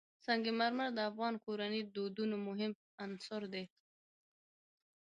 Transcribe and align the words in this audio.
سنگ 0.25 0.45
مرمر 0.59 0.89
د 0.93 0.99
افغان 1.09 1.33
کورنیو 1.45 1.85
د 1.87 1.91
دودونو 1.95 2.35
مهم 2.47 2.71
عنصر 3.05 3.41
دی. 3.53 3.65